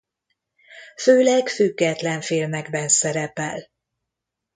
Főleg 1.01 1.47
független 1.49 2.21
filmekben 2.21 2.87
szerepel. 2.87 3.69